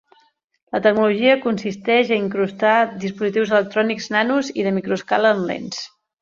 La 0.75 0.79
tecnologia 0.85 1.35
consisteix 1.43 2.09
a 2.11 2.17
incrustar 2.21 2.71
dispositius 3.05 3.53
electrònics 3.55 4.09
nanos 4.17 4.51
i 4.63 4.67
de 4.69 4.73
microescala 4.81 5.35
en 5.39 5.45
lents. 5.53 5.85